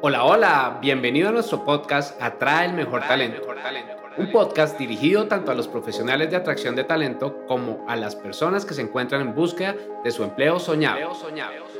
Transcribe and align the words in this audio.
Hola, 0.00 0.24
hola, 0.24 0.78
bienvenido 0.80 1.28
a 1.28 1.32
nuestro 1.32 1.64
podcast 1.64 2.22
Atrae 2.22 2.66
el 2.66 2.74
Mejor 2.74 3.00
Talento. 3.00 3.42
Un 4.16 4.30
podcast 4.30 4.78
dirigido 4.78 5.26
tanto 5.26 5.50
a 5.50 5.56
los 5.56 5.66
profesionales 5.66 6.30
de 6.30 6.36
atracción 6.36 6.76
de 6.76 6.84
talento 6.84 7.44
como 7.48 7.84
a 7.88 7.96
las 7.96 8.14
personas 8.14 8.64
que 8.64 8.74
se 8.74 8.82
encuentran 8.82 9.22
en 9.22 9.34
búsqueda 9.34 9.74
de 10.04 10.10
su 10.12 10.22
empleo 10.22 10.60
soñado. 10.60 11.00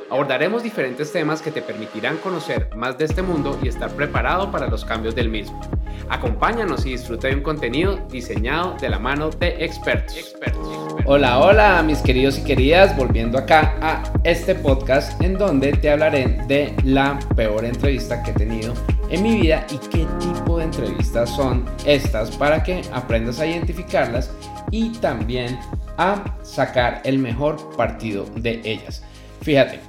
Abordaremos 0.09 0.63
diferentes 0.63 1.13
temas 1.13 1.41
que 1.41 1.51
te 1.51 1.61
permitirán 1.61 2.17
conocer 2.17 2.69
más 2.75 2.97
de 2.97 3.05
este 3.05 3.21
mundo 3.21 3.57
y 3.63 3.69
estar 3.69 3.89
preparado 3.91 4.51
para 4.51 4.67
los 4.67 4.83
cambios 4.83 5.15
del 5.15 5.29
mismo. 5.29 5.61
Acompáñanos 6.09 6.85
y 6.85 6.91
disfruta 6.91 7.29
de 7.29 7.35
un 7.35 7.41
contenido 7.41 7.95
diseñado 8.09 8.75
de 8.81 8.89
la 8.89 8.99
mano 8.99 9.29
de 9.29 9.63
expertos. 9.63 10.78
Hola, 11.05 11.39
hola 11.39 11.81
mis 11.81 11.99
queridos 11.99 12.37
y 12.37 12.43
queridas, 12.43 12.95
volviendo 12.95 13.37
acá 13.37 13.75
a 13.81 14.03
este 14.23 14.53
podcast 14.53 15.19
en 15.21 15.37
donde 15.37 15.71
te 15.71 15.89
hablaré 15.89 16.39
de 16.47 16.75
la 16.83 17.17
peor 17.35 17.65
entrevista 17.65 18.21
que 18.21 18.31
he 18.31 18.33
tenido 18.33 18.73
en 19.09 19.23
mi 19.23 19.41
vida 19.41 19.65
y 19.71 19.77
qué 19.87 20.05
tipo 20.19 20.57
de 20.57 20.65
entrevistas 20.65 21.29
son 21.29 21.65
estas 21.85 22.35
para 22.35 22.61
que 22.61 22.81
aprendas 22.91 23.39
a 23.39 23.47
identificarlas 23.47 24.31
y 24.71 24.89
también 24.99 25.57
a 25.97 26.37
sacar 26.43 27.01
el 27.05 27.17
mejor 27.17 27.75
partido 27.75 28.25
de 28.35 28.61
ellas. 28.63 29.03
Fíjate, 29.41 29.79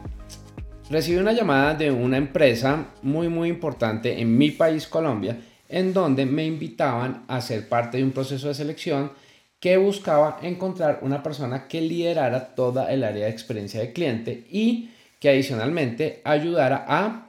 recibí 0.88 1.18
una 1.18 1.32
llamada 1.32 1.74
de 1.74 1.90
una 1.90 2.16
empresa 2.16 2.86
muy 3.02 3.28
muy 3.28 3.48
importante 3.48 4.20
en 4.20 4.38
mi 4.38 4.52
país 4.52 4.86
Colombia 4.86 5.36
en 5.68 5.92
donde 5.92 6.24
me 6.24 6.44
invitaban 6.46 7.24
a 7.28 7.40
ser 7.40 7.68
parte 7.68 7.98
de 7.98 8.04
un 8.04 8.10
proceso 8.10 8.48
de 8.48 8.54
selección 8.54 9.12
que 9.60 9.76
buscaba 9.76 10.38
encontrar 10.42 11.00
una 11.02 11.22
persona 11.22 11.68
que 11.68 11.82
liderara 11.82 12.54
toda 12.54 12.90
el 12.90 13.04
área 13.04 13.26
de 13.26 13.30
experiencia 13.30 13.80
de 13.80 13.92
cliente 13.92 14.46
y 14.50 14.90
que 15.20 15.28
adicionalmente 15.28 16.22
ayudara 16.24 16.84
a 16.88 17.26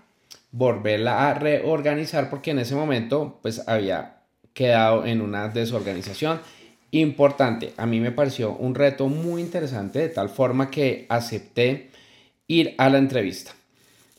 volverla 0.52 1.30
a 1.30 1.34
reorganizar 1.34 2.30
porque 2.30 2.52
en 2.52 2.60
ese 2.60 2.74
momento 2.74 3.40
pues 3.42 3.68
había 3.68 4.22
quedado 4.54 5.06
en 5.06 5.22
una 5.22 5.50
desorganización 5.50 6.40
importante. 6.92 7.74
A 7.78 7.86
mí 7.86 8.00
me 8.00 8.12
pareció 8.12 8.54
un 8.54 8.76
reto 8.76 9.08
muy 9.08 9.42
interesante 9.42 10.00
de 10.00 10.10
tal 10.10 10.30
forma 10.30 10.72
que 10.72 11.06
acepté 11.10 11.90
ir 12.48 12.76
a 12.78 12.90
la 12.90 12.98
entrevista. 12.98 13.52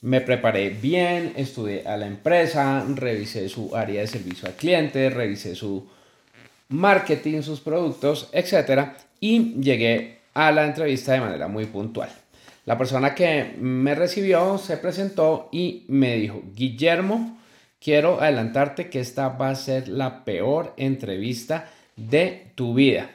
Me 0.03 0.21
preparé 0.21 0.71
bien, 0.71 1.33
estudié 1.37 1.87
a 1.87 1.97
la 1.97 2.07
empresa, 2.07 2.85
revisé 2.95 3.49
su 3.49 3.75
área 3.77 4.01
de 4.01 4.07
servicio 4.07 4.49
al 4.49 4.55
cliente, 4.55 5.11
revisé 5.11 5.55
su 5.55 5.87
marketing, 6.73 7.43
sus 7.43 7.61
productos, 7.61 8.29
etc. 8.33 8.93
Y 9.21 9.55
llegué 9.61 10.19
a 10.35 10.51
la 10.53 10.65
entrevista 10.65 11.13
de 11.13 11.21
manera 11.21 11.49
muy 11.49 11.67
puntual. 11.67 12.11
La 12.65 12.79
persona 12.79 13.15
que 13.15 13.57
me 13.59 13.95
recibió 13.95 14.57
se 14.59 14.77
presentó 14.77 15.49
y 15.53 15.85
me 15.89 16.17
dijo, 16.17 16.43
Guillermo, 16.55 17.39
quiero 17.81 18.21
adelantarte 18.21 18.89
que 18.89 19.01
esta 19.01 19.31
va 19.31 19.51
a 19.51 19.57
ser 19.57 19.89
la 19.89 20.25
peor 20.25 20.73
entrevista 20.77 21.69
de 21.97 22.53
tu 22.55 22.75
vida. 22.75 23.11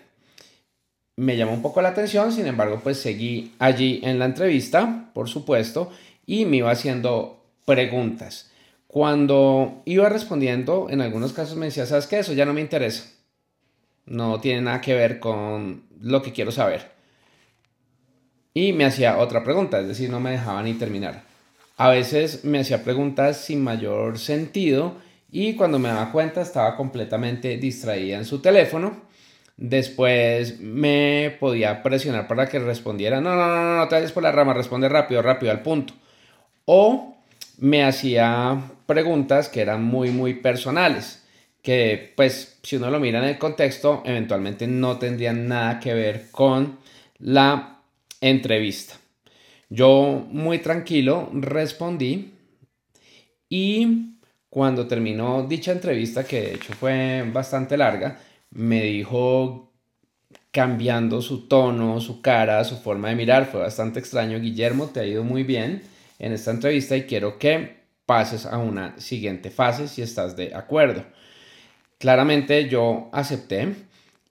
Me 1.16 1.38
llamó 1.38 1.54
un 1.54 1.62
poco 1.62 1.82
la 1.82 1.90
atención, 1.90 2.32
sin 2.32 2.46
embargo, 2.46 2.82
pues 2.84 3.00
seguí 3.00 3.54
allí 3.58 4.02
en 4.04 4.20
la 4.20 4.26
entrevista, 4.26 5.10
por 5.14 5.30
supuesto, 5.30 5.92
y 6.26 6.46
me 6.46 6.58
iba 6.58 6.70
haciendo 6.70 7.42
preguntas. 7.66 8.52
Cuando 8.88 9.82
iba 9.86 10.10
respondiendo, 10.10 10.88
en 10.90 11.02
algunos 11.02 11.34
casos 11.34 11.58
me 11.58 11.68
decía, 11.68 11.86
¿sabes 11.86 12.06
qué? 12.06 12.20
Eso 12.20 12.34
ya 12.34 12.46
no 12.46 12.54
me 12.54 12.62
interesa. 12.62 13.17
No 14.08 14.40
tiene 14.40 14.62
nada 14.62 14.82
que 14.82 14.94
ver 14.94 15.20
con 15.20 15.84
lo 16.02 16.22
que 16.22 16.32
quiero 16.32 16.52
saber. 16.52 16.92
Y 18.54 18.74
me 18.74 18.86
hacía 18.86 19.18
otra 19.20 19.44
pregunta, 19.44 19.80
es 19.80 19.88
decir, 19.88 20.10
no 20.10 20.20
me 20.20 20.32
dejaba 20.32 20.64
ni 20.64 20.74
terminar. 20.74 21.24
A 21.78 21.90
veces 21.90 22.44
me 22.44 22.60
hacía 22.60 22.84
preguntas 22.84 23.38
sin 23.38 23.64
mayor 23.64 24.18
sentido 24.18 24.96
y 25.32 25.54
cuando 25.54 25.78
me 25.78 25.90
daba 25.90 26.12
cuenta 26.12 26.42
estaba 26.42 26.76
completamente 26.76 27.58
distraída 27.58 28.18
en 28.18 28.26
su 28.26 28.40
teléfono. 28.40 29.06
Después 29.58 30.60
me 30.60 31.38
podía 31.40 31.84
presionar 31.84 32.28
para 32.28 32.48
que 32.48 32.60
respondiera, 32.60 33.22
no, 33.22 33.36
no, 33.36 33.48
no, 33.48 33.64
no, 33.64 33.78
no 33.78 33.88
te 33.88 33.96
vayas 33.96 34.12
por 34.12 34.23
la 34.23 34.32
rama, 34.32 34.54
responde 34.54 34.90
rápido, 34.90 35.22
rápido, 35.22 35.52
al 35.52 35.62
punto. 35.62 35.94
O 36.66 37.16
me 37.60 37.84
hacía 37.84 38.60
preguntas 38.86 39.50
que 39.50 39.62
eran 39.62 39.84
muy, 39.84 40.12
muy 40.12 40.34
personales, 40.36 41.27
que 41.62 42.14
pues 42.16 42.60
si 42.64 42.76
uno 42.78 42.90
lo 42.90 43.00
mira 43.00 43.20
en 43.20 43.26
el 43.26 43.38
contexto, 43.38 44.04
eventualmente 44.06 44.68
no 44.68 44.98
tendrían 44.98 45.48
nada 45.48 45.80
que 45.80 45.94
ver 45.94 46.32
con 46.32 46.80
la 47.20 47.82
entrevista. 48.22 48.95
Yo 49.70 50.26
muy 50.30 50.60
tranquilo 50.60 51.30
respondí 51.34 52.34
y 53.50 54.17
cuando 54.50 54.88
terminó 54.88 55.44
dicha 55.44 55.72
entrevista, 55.72 56.23
que 56.23 56.42
de 56.42 56.54
hecho 56.56 56.73
fue 56.73 57.30
bastante 57.32 57.78
larga, 57.78 58.20
me 58.52 58.84
dijo 58.84 59.73
cambiando 60.52 61.22
su 61.22 61.48
tono, 61.48 62.00
su 62.02 62.22
cara, 62.22 62.64
su 62.64 62.78
forma 62.78 63.10
de 63.10 63.16
mirar, 63.16 63.46
fue 63.46 63.60
bastante 63.60 64.00
extraño, 64.00 64.40
Guillermo, 64.40 64.88
te 64.88 65.02
ha 65.02 65.06
ido 65.06 65.23
muy 65.23 65.44
bien 65.44 65.84
en 66.17 66.34
esta 66.34 66.52
entrevista 66.52 66.98
y 66.98 67.04
quiero 67.04 67.38
que 67.38 67.78
pases 68.06 68.46
a 68.46 68.58
una 68.58 69.00
siguiente 69.00 69.52
fase 69.52 69.88
si 69.88 70.02
estás 70.02 70.36
de 70.36 70.56
acuerdo. 70.56 71.06
Claramente 71.98 72.70
yo 72.70 73.10
acepté 73.12 73.76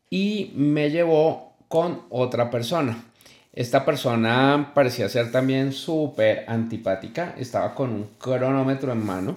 y 0.09 0.53
me 0.55 0.91
llevó 0.91 1.55
con 1.69 2.03
otra 2.11 2.51
persona. 2.51 3.05
Esta 3.53 3.85
persona 3.85 4.73
parecía 4.75 5.09
ser 5.09 5.33
también 5.33 5.73
súper 5.73 6.45
antipática, 6.47 7.35
estaba 7.39 7.75
con 7.75 7.91
un 7.91 8.05
cronómetro 8.19 8.93
en 8.93 9.05
mano 9.05 9.37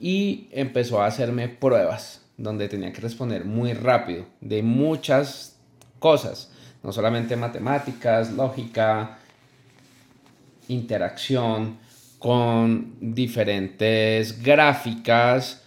y 0.00 0.48
empezó 0.50 1.02
a 1.02 1.06
hacerme 1.06 1.48
pruebas 1.48 2.22
donde 2.38 2.68
tenía 2.68 2.92
que 2.92 3.02
responder 3.02 3.44
muy 3.44 3.74
rápido 3.74 4.24
de 4.40 4.62
muchas 4.62 5.56
cosas, 5.98 6.50
no 6.82 6.90
solamente 6.90 7.36
matemáticas, 7.36 8.32
lógica, 8.32 9.18
interacción 10.68 11.78
con 12.18 12.96
diferentes 13.00 14.42
gráficas, 14.42 15.62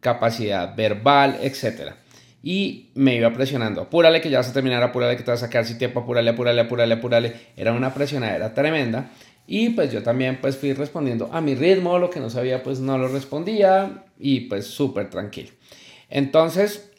capacidad 0.00 0.74
verbal, 0.76 1.38
etc. 1.42 1.92
Y 2.42 2.90
me 2.94 3.16
iba 3.16 3.32
presionando, 3.32 3.82
apúrale 3.82 4.20
que 4.20 4.30
ya 4.30 4.38
vas 4.38 4.48
a 4.48 4.52
terminar, 4.52 4.82
apúrale 4.82 5.16
que 5.16 5.22
te 5.22 5.30
vas 5.30 5.42
a 5.42 5.46
sacar 5.46 5.64
si 5.64 5.76
tiempo, 5.76 6.00
apúrale, 6.00 6.30
apúrale, 6.30 6.60
apúrale, 6.62 6.94
apúrale. 6.94 7.34
Era 7.56 7.72
una 7.72 7.92
presionadera 7.92 8.54
tremenda. 8.54 9.10
Y 9.46 9.70
pues 9.70 9.90
yo 9.90 10.02
también 10.02 10.38
pues 10.40 10.58
fui 10.58 10.74
respondiendo 10.74 11.30
a 11.32 11.40
mi 11.40 11.54
ritmo, 11.54 11.98
lo 11.98 12.10
que 12.10 12.20
no 12.20 12.28
sabía 12.28 12.62
pues 12.62 12.80
no 12.80 12.98
lo 12.98 13.08
respondía 13.08 14.04
y 14.18 14.40
pues 14.40 14.66
súper 14.66 15.08
tranquilo. 15.08 15.50
Entonces 16.10 16.90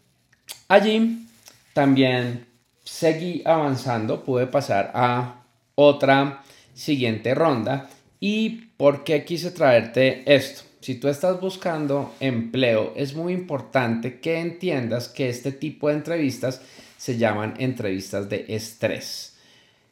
allí 0.67 1.27
también 1.73 2.47
seguí 2.83 3.43
avanzando, 3.45 4.23
pude 4.23 4.47
pasar 4.47 4.91
a 4.95 5.43
otra 5.75 6.43
siguiente 6.73 7.35
ronda. 7.35 7.87
¿Y 8.19 8.71
por 8.77 9.03
qué 9.03 9.23
quise 9.23 9.51
traerte 9.51 10.23
esto? 10.25 10.68
Si 10.81 10.95
tú 10.95 11.09
estás 11.09 11.41
buscando 11.41 12.13
empleo, 12.21 12.93
es 12.95 13.13
muy 13.13 13.33
importante 13.33 14.19
que 14.19 14.39
entiendas 14.39 15.09
que 15.09 15.27
este 15.27 15.51
tipo 15.51 15.89
de 15.89 15.95
entrevistas 15.95 16.61
se 16.97 17.17
llaman 17.17 17.55
entrevistas 17.57 18.29
de 18.29 18.45
estrés. 18.47 19.37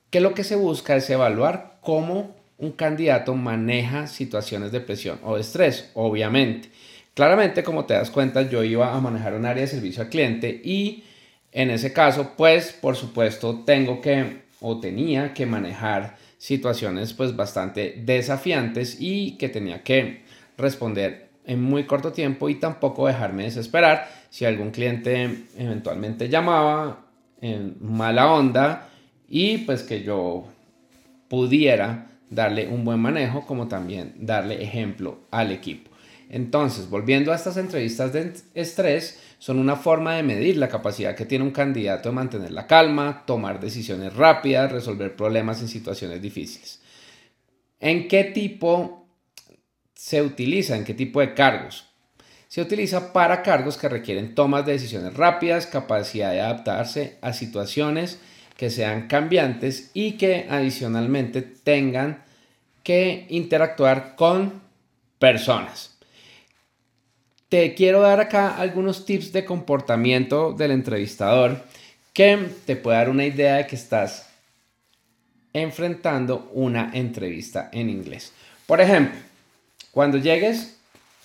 Que 0.10 0.22
lo 0.22 0.34
que 0.34 0.46
se 0.46 0.56
busca 0.56 0.96
es 0.96 1.10
evaluar 1.10 1.80
cómo 1.82 2.36
un 2.58 2.72
candidato 2.72 3.36
maneja 3.36 4.08
situaciones 4.08 4.72
de 4.72 4.80
presión 4.80 5.20
o 5.24 5.38
estrés, 5.38 5.92
obviamente. 5.94 6.70
Claramente, 7.14 7.64
como 7.64 7.86
te 7.86 7.94
das 7.94 8.10
cuenta, 8.10 8.44
yo 8.44 8.64
iba 8.64 8.96
a 8.96 9.02
manejar 9.02 9.34
un 9.34 9.46
área 9.46 9.62
de 9.62 9.68
servicio 9.68 10.04
al 10.04 10.10
cliente 10.10 10.62
y 10.64 11.04
en 11.52 11.70
ese 11.70 11.92
caso, 11.92 12.34
pues, 12.38 12.72
por 12.72 12.96
supuesto, 12.96 13.64
tengo 13.66 14.00
que 14.02 14.48
o 14.60 14.80
tenía 14.80 15.34
que 15.34 15.46
manejar 15.46 16.18
situaciones 16.38 17.14
pues 17.14 17.36
bastante 17.36 18.02
desafiantes 18.06 18.98
y 19.00 19.38
que 19.38 19.50
tenía 19.50 19.84
que 19.84 20.24
responder 20.58 21.30
en 21.46 21.62
muy 21.62 21.86
corto 21.86 22.12
tiempo 22.12 22.50
y 22.50 22.56
tampoco 22.56 23.08
dejarme 23.08 23.44
desesperar 23.44 24.10
si 24.30 24.46
algún 24.46 24.72
cliente 24.72 25.46
eventualmente 25.58 26.30
llamaba 26.30 27.06
en 27.42 27.78
mala 27.80 28.32
onda 28.32 28.90
y 29.30 29.60
pues 29.60 29.84
que 29.84 30.04
yo 30.04 30.46
pudiera 31.30 32.10
darle 32.30 32.68
un 32.68 32.84
buen 32.84 33.00
manejo 33.00 33.46
como 33.46 33.68
también 33.68 34.14
darle 34.18 34.62
ejemplo 34.62 35.20
al 35.32 35.52
equipo. 35.52 35.92
Entonces, 36.30 36.90
volviendo 36.90 37.32
a 37.32 37.36
estas 37.36 37.56
entrevistas 37.56 38.12
de 38.12 38.34
estrés, 38.54 39.22
son 39.40 39.60
una 39.60 39.78
forma 39.78 40.16
de 40.16 40.24
medir 40.24 40.58
la 40.58 40.68
capacidad 40.68 41.16
que 41.16 41.26
tiene 41.26 41.46
un 41.46 41.52
candidato 41.52 42.10
de 42.10 42.16
mantener 42.16 42.52
la 42.52 42.68
calma, 42.68 43.24
tomar 43.26 43.62
decisiones 43.62 44.14
rápidas, 44.14 44.72
resolver 44.72 45.16
problemas 45.16 45.62
en 45.62 45.70
situaciones 45.70 46.22
difíciles. 46.22 46.82
¿En 47.80 48.10
qué 48.10 48.26
tipo 48.26 49.07
se 49.98 50.22
utiliza? 50.22 50.76
¿En 50.76 50.86
qué 50.86 50.94
tipo 50.94 51.20
de 51.20 51.34
cargos? 51.34 51.86
Se 52.48 52.62
utiliza 52.62 53.12
para 53.12 53.42
cargos 53.42 53.78
que 53.78 53.90
requieren 53.90 54.36
tomas 54.36 54.66
de 54.66 54.74
decisiones 54.74 55.16
rápidas, 55.16 55.66
capacidad 55.66 56.32
de 56.32 56.40
adaptarse 56.40 57.18
a 57.22 57.34
situaciones 57.34 58.20
que 58.56 58.70
sean 58.70 59.08
cambiantes 59.08 59.92
y 59.94 60.14
que 60.14 60.48
adicionalmente 60.50 61.42
tengan 61.42 62.24
que 62.84 63.26
interactuar 63.30 64.16
con 64.16 64.62
personas. 65.20 65.98
Te 67.50 67.74
quiero 67.74 68.02
dar 68.02 68.20
acá 68.20 68.56
algunos 68.58 69.06
tips 69.06 69.34
de 69.34 69.46
comportamiento 69.46 70.54
del 70.54 70.72
entrevistador 70.72 71.64
que 72.14 72.50
te 72.66 72.76
puede 72.76 72.98
dar 72.98 73.10
una 73.10 73.26
idea 73.26 73.56
de 73.56 73.68
que 73.68 73.76
estás 73.76 74.30
enfrentando 75.54 76.50
una 76.54 76.92
entrevista 76.94 77.70
en 77.74 77.90
inglés. 77.90 78.34
Por 78.66 78.82
ejemplo, 78.82 79.27
cuando 79.98 80.20
llegues 80.20 80.78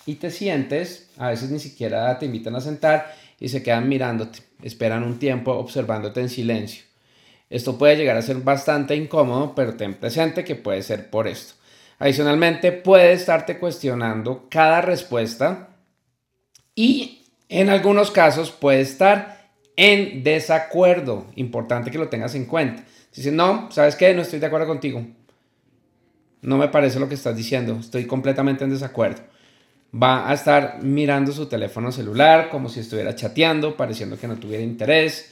y 0.07 0.15
te 0.15 0.31
sientes, 0.31 1.11
a 1.19 1.29
veces 1.29 1.51
ni 1.51 1.59
siquiera 1.59 2.17
te 2.17 2.25
invitan 2.25 2.55
a 2.55 2.59
sentar 2.59 3.13
y 3.39 3.49
se 3.49 3.61
quedan 3.61 3.87
mirándote, 3.87 4.39
esperan 4.63 5.03
un 5.03 5.19
tiempo 5.19 5.51
observándote 5.51 6.21
en 6.21 6.29
silencio. 6.29 6.83
Esto 7.51 7.77
puede 7.77 7.97
llegar 7.97 8.17
a 8.17 8.23
ser 8.23 8.37
bastante 8.37 8.95
incómodo, 8.95 9.53
pero 9.53 9.75
ten 9.75 9.93
presente 9.93 10.43
que 10.43 10.55
puede 10.55 10.81
ser 10.81 11.11
por 11.11 11.27
esto. 11.27 11.53
Adicionalmente, 11.99 12.71
puede 12.71 13.13
estarte 13.13 13.59
cuestionando 13.59 14.47
cada 14.49 14.81
respuesta 14.81 15.69
y 16.73 17.27
en 17.49 17.69
algunos 17.69 18.09
casos 18.09 18.49
puede 18.49 18.81
estar 18.81 19.51
en 19.75 20.23
desacuerdo. 20.23 21.27
Importante 21.35 21.91
que 21.91 21.99
lo 21.99 22.09
tengas 22.09 22.33
en 22.33 22.45
cuenta. 22.45 22.83
Si 23.11 23.21
dice, 23.21 23.31
no, 23.31 23.69
¿sabes 23.71 23.95
qué? 23.95 24.15
No 24.15 24.23
estoy 24.23 24.39
de 24.39 24.47
acuerdo 24.47 24.65
contigo. 24.65 25.05
No 26.43 26.57
me 26.57 26.67
parece 26.67 26.99
lo 26.99 27.07
que 27.07 27.15
estás 27.15 27.35
diciendo. 27.35 27.77
Estoy 27.79 28.05
completamente 28.05 28.63
en 28.63 28.69
desacuerdo. 28.69 29.21
Va 29.95 30.29
a 30.29 30.33
estar 30.33 30.83
mirando 30.83 31.31
su 31.31 31.45
teléfono 31.45 31.91
celular 31.91 32.49
como 32.49 32.67
si 32.67 32.81
estuviera 32.81 33.15
chateando, 33.15 33.77
pareciendo 33.77 34.17
que 34.17 34.27
no 34.27 34.35
tuviera 34.35 34.63
interés. 34.63 35.31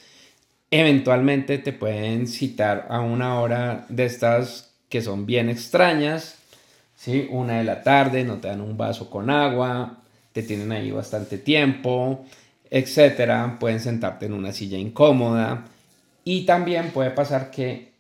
Eventualmente 0.70 1.58
te 1.58 1.74
pueden 1.74 2.28
citar 2.28 2.88
a 2.90 3.02
una 3.02 3.40
hora 3.42 3.86
de 3.90 4.06
estas 4.06 4.74
que 4.88 5.02
son 5.02 5.26
bien 5.26 5.50
extrañas. 5.50 6.38
¿sí? 6.96 7.28
Una 7.30 7.58
de 7.58 7.66
la 7.66 7.82
tarde, 7.82 8.24
no 8.24 8.38
te 8.38 8.48
dan 8.48 8.62
un 8.62 8.78
vaso 8.78 9.10
con 9.10 9.30
agua, 9.30 10.04
te 10.32 10.44
tienen 10.44 10.72
ahí 10.72 10.92
bastante 10.92 11.38
tiempo, 11.38 12.26
etcétera. 12.70 13.58
Pueden 13.60 13.80
sentarte 13.80 14.28
en 14.28 14.34
una 14.34 14.54
silla 14.54 14.78
incómoda 14.78 15.66
y 16.24 16.46
también 16.46 16.92
puede 16.92 17.12
pasar 17.12 17.52
que 17.52 17.91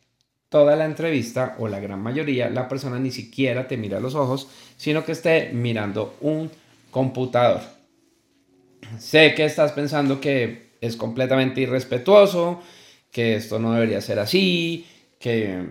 toda 0.51 0.75
la 0.75 0.83
entrevista 0.83 1.55
o 1.59 1.69
la 1.69 1.79
gran 1.79 2.01
mayoría 2.01 2.49
la 2.49 2.67
persona 2.67 2.99
ni 2.99 3.09
siquiera 3.09 3.69
te 3.69 3.77
mira 3.77 3.99
a 3.99 4.01
los 4.01 4.15
ojos, 4.15 4.49
sino 4.75 5.05
que 5.05 5.13
esté 5.13 5.51
mirando 5.53 6.17
un 6.19 6.51
computador. 6.91 7.61
Sé 8.99 9.33
que 9.33 9.45
estás 9.45 9.71
pensando 9.71 10.19
que 10.19 10.71
es 10.81 10.97
completamente 10.97 11.61
irrespetuoso, 11.61 12.61
que 13.11 13.35
esto 13.35 13.59
no 13.59 13.71
debería 13.71 14.01
ser 14.01 14.19
así, 14.19 14.85
que 15.19 15.67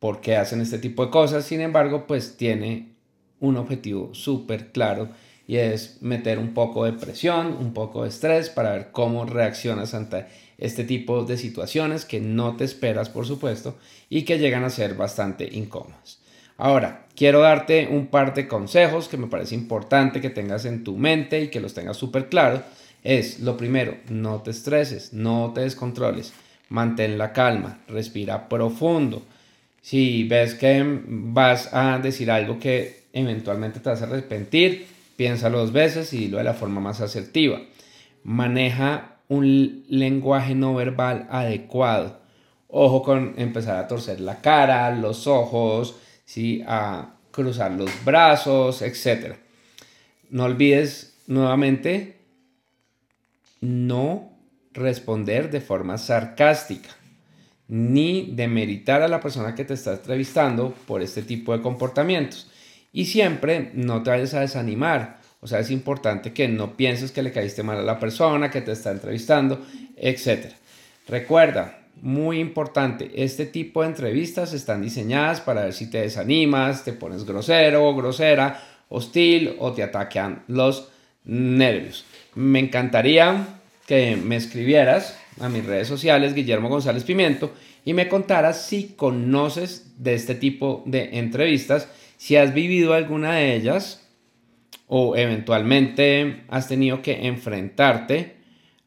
por 0.00 0.20
qué 0.20 0.34
hacen 0.34 0.60
este 0.60 0.78
tipo 0.78 1.04
de 1.06 1.12
cosas, 1.12 1.44
sin 1.44 1.60
embargo, 1.60 2.04
pues 2.08 2.36
tiene 2.36 2.96
un 3.38 3.56
objetivo 3.56 4.12
súper 4.12 4.72
claro 4.72 5.08
y 5.46 5.58
es 5.58 6.02
meter 6.02 6.40
un 6.40 6.52
poco 6.52 6.84
de 6.84 6.94
presión, 6.94 7.56
un 7.60 7.72
poco 7.72 8.02
de 8.02 8.08
estrés 8.08 8.50
para 8.50 8.72
ver 8.72 8.90
cómo 8.90 9.24
reaccionas 9.24 9.94
ante 9.94 10.26
este 10.58 10.84
tipo 10.84 11.24
de 11.24 11.36
situaciones 11.36 12.04
que 12.04 12.20
no 12.20 12.56
te 12.56 12.64
esperas, 12.64 13.08
por 13.08 13.26
supuesto, 13.26 13.76
y 14.08 14.22
que 14.22 14.38
llegan 14.38 14.64
a 14.64 14.70
ser 14.70 14.94
bastante 14.94 15.48
incómodas. 15.52 16.20
Ahora, 16.56 17.06
quiero 17.16 17.40
darte 17.40 17.88
un 17.90 18.06
par 18.06 18.34
de 18.34 18.46
consejos 18.46 19.08
que 19.08 19.16
me 19.16 19.26
parece 19.26 19.54
importante 19.54 20.20
que 20.20 20.30
tengas 20.30 20.64
en 20.64 20.84
tu 20.84 20.96
mente 20.96 21.42
y 21.42 21.48
que 21.48 21.60
los 21.60 21.74
tengas 21.74 21.96
súper 21.96 22.28
claros. 22.28 22.60
Es 23.02 23.40
lo 23.40 23.56
primero, 23.56 23.96
no 24.08 24.42
te 24.42 24.50
estreses, 24.50 25.12
no 25.12 25.52
te 25.54 25.62
descontroles, 25.62 26.32
mantén 26.68 27.18
la 27.18 27.32
calma, 27.32 27.80
respira 27.88 28.48
profundo. 28.48 29.22
Si 29.82 30.24
ves 30.24 30.54
que 30.54 30.82
vas 31.06 31.74
a 31.74 31.98
decir 31.98 32.30
algo 32.30 32.58
que 32.58 33.04
eventualmente 33.12 33.80
te 33.80 33.90
vas 33.90 34.00
a 34.00 34.06
arrepentir, 34.06 34.86
Piénsalo 35.16 35.58
dos 35.58 35.72
veces 35.72 36.12
y 36.12 36.18
dilo 36.18 36.38
de 36.38 36.44
la 36.44 36.54
forma 36.54 36.80
más 36.80 37.00
asertiva. 37.00 37.60
Maneja 38.24 39.13
un 39.28 39.84
lenguaje 39.88 40.54
no 40.54 40.74
verbal 40.74 41.26
adecuado. 41.30 42.20
Ojo 42.68 43.02
con 43.02 43.34
empezar 43.36 43.76
a 43.76 43.88
torcer 43.88 44.20
la 44.20 44.40
cara, 44.40 44.94
los 44.94 45.26
ojos, 45.26 45.96
¿sí? 46.24 46.62
a 46.66 47.14
cruzar 47.30 47.72
los 47.72 47.90
brazos, 48.04 48.82
etc. 48.82 49.36
No 50.30 50.44
olvides 50.44 51.18
nuevamente 51.26 52.20
no 53.60 54.32
responder 54.72 55.50
de 55.50 55.60
forma 55.60 55.98
sarcástica 55.98 56.90
ni 57.68 58.32
demeritar 58.34 59.02
a 59.02 59.08
la 59.08 59.20
persona 59.20 59.54
que 59.54 59.64
te 59.64 59.74
está 59.74 59.92
entrevistando 59.94 60.74
por 60.86 61.02
este 61.02 61.22
tipo 61.22 61.56
de 61.56 61.62
comportamientos. 61.62 62.50
Y 62.92 63.06
siempre 63.06 63.70
no 63.74 64.02
te 64.02 64.10
vayas 64.10 64.34
a 64.34 64.40
desanimar. 64.40 65.20
O 65.44 65.46
sea, 65.46 65.58
es 65.58 65.70
importante 65.70 66.32
que 66.32 66.48
no 66.48 66.74
pienses 66.74 67.12
que 67.12 67.22
le 67.22 67.30
caíste 67.30 67.62
mal 67.62 67.76
a 67.76 67.82
la 67.82 67.98
persona 67.98 68.50
que 68.50 68.62
te 68.62 68.72
está 68.72 68.90
entrevistando, 68.90 69.62
etc. 69.94 70.46
Recuerda, 71.06 71.80
muy 72.00 72.40
importante, 72.40 73.10
este 73.14 73.44
tipo 73.44 73.82
de 73.82 73.88
entrevistas 73.88 74.54
están 74.54 74.80
diseñadas 74.80 75.42
para 75.42 75.64
ver 75.64 75.74
si 75.74 75.90
te 75.90 76.00
desanimas, 76.00 76.82
te 76.82 76.94
pones 76.94 77.26
grosero 77.26 77.86
o 77.86 77.94
grosera, 77.94 78.58
hostil 78.88 79.54
o 79.58 79.74
te 79.74 79.82
atacan 79.82 80.44
los 80.48 80.88
nervios. 81.24 82.06
Me 82.34 82.60
encantaría 82.60 83.46
que 83.86 84.16
me 84.16 84.36
escribieras 84.36 85.14
a 85.40 85.50
mis 85.50 85.66
redes 85.66 85.88
sociales, 85.88 86.32
Guillermo 86.32 86.70
González 86.70 87.04
Pimiento, 87.04 87.52
y 87.84 87.92
me 87.92 88.08
contaras 88.08 88.64
si 88.64 88.94
conoces 88.96 89.92
de 89.98 90.14
este 90.14 90.34
tipo 90.34 90.82
de 90.86 91.18
entrevistas 91.18 91.86
si 92.16 92.36
has 92.36 92.54
vivido 92.54 92.94
alguna 92.94 93.34
de 93.34 93.54
ellas 93.56 94.03
o 94.96 95.16
eventualmente 95.16 96.44
has 96.48 96.68
tenido 96.68 97.02
que 97.02 97.26
enfrentarte 97.26 98.36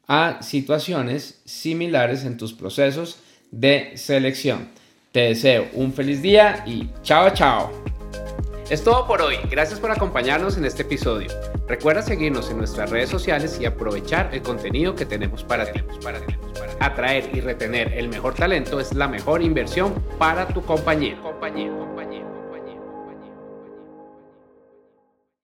a 0.06 0.40
situaciones 0.40 1.42
similares 1.44 2.24
en 2.24 2.38
tus 2.38 2.54
procesos 2.54 3.20
de 3.50 3.92
selección. 3.96 4.70
Te 5.12 5.20
deseo 5.20 5.68
un 5.74 5.92
feliz 5.92 6.22
día 6.22 6.64
y 6.66 6.88
chao 7.02 7.28
chao. 7.34 7.70
Es 8.70 8.82
todo 8.82 9.06
por 9.06 9.20
hoy. 9.20 9.36
Gracias 9.50 9.80
por 9.80 9.90
acompañarnos 9.90 10.56
en 10.56 10.64
este 10.64 10.80
episodio. 10.80 11.28
Recuerda 11.68 12.00
seguirnos 12.00 12.50
en 12.50 12.56
nuestras 12.56 12.88
redes 12.88 13.10
sociales 13.10 13.58
y 13.60 13.66
aprovechar 13.66 14.30
el 14.32 14.40
contenido 14.40 14.94
que 14.94 15.04
tenemos 15.04 15.44
para 15.44 15.70
ti. 15.70 15.82
Atraer 16.80 17.28
y 17.34 17.42
retener 17.42 17.92
el 17.92 18.08
mejor 18.08 18.34
talento 18.34 18.80
es 18.80 18.94
la 18.94 19.08
mejor 19.08 19.42
inversión 19.42 19.92
para 20.18 20.48
tu 20.48 20.62
compañía. 20.62 21.20
compañía. 21.20 21.87